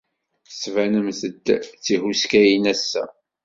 [0.47, 3.03] Tettbanemt-d d tihuskayin ass-a.